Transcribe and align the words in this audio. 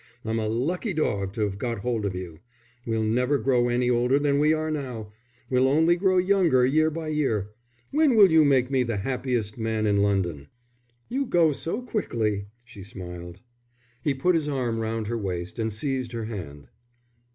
I'm 0.25 0.39
a 0.39 0.47
lucky 0.47 0.93
dog 0.95 1.31
to 1.33 1.41
have 1.41 1.59
got 1.59 1.81
hold 1.81 2.07
of 2.07 2.15
you. 2.15 2.39
We'll 2.87 3.03
never 3.03 3.37
grow 3.37 3.69
any 3.69 3.87
older 3.87 4.17
than 4.17 4.39
we 4.39 4.51
are 4.51 4.71
now; 4.71 5.13
we'll 5.47 5.67
only 5.67 5.95
grow 5.95 6.17
younger 6.17 6.65
year 6.65 6.89
by 6.89 7.09
year. 7.09 7.51
When 7.91 8.15
will 8.15 8.31
you 8.31 8.43
make 8.43 8.71
me 8.71 8.81
the 8.81 8.97
happiest 8.97 9.59
man 9.59 9.85
in 9.85 9.97
London?" 9.97 10.47
"You 11.07 11.27
go 11.27 11.51
so 11.51 11.83
quickly," 11.83 12.47
she 12.65 12.81
smiled. 12.83 13.41
He 14.03 14.15
put 14.15 14.33
his 14.33 14.47
arm 14.47 14.79
round 14.79 15.05
her 15.05 15.19
waist 15.19 15.59
and 15.59 15.71
seized 15.71 16.13
her 16.13 16.25
hand. 16.25 16.69